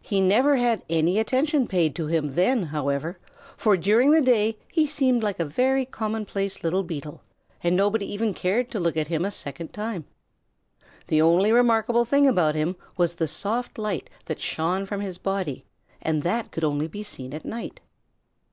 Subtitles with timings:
[0.00, 3.18] He never had any attention paid to him then, however,
[3.56, 7.22] for during the day he seemed like a very commonplace little beetle
[7.60, 10.04] and nobody even cared to look at him a second time.
[11.08, 15.64] The only remarkable thing about him was the soft light that shone from his body,
[16.00, 17.80] and that could only be seen at night.